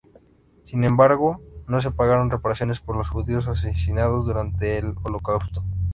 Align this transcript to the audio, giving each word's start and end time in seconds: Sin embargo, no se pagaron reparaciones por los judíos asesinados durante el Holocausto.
Sin 0.65 0.83
embargo, 0.83 1.43
no 1.67 1.79
se 1.79 1.91
pagaron 1.91 2.31
reparaciones 2.31 2.79
por 2.79 2.97
los 2.97 3.09
judíos 3.09 3.47
asesinados 3.47 4.25
durante 4.25 4.79
el 4.79 4.95
Holocausto. 5.03 5.63